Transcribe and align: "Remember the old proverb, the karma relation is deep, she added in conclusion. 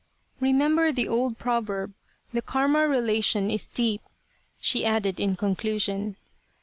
"Remember 0.47 0.91
the 0.91 1.07
old 1.07 1.37
proverb, 1.37 1.93
the 2.33 2.41
karma 2.41 2.87
relation 2.87 3.51
is 3.51 3.67
deep, 3.67 4.01
she 4.59 4.83
added 4.83 5.19
in 5.19 5.35
conclusion. 5.35 6.17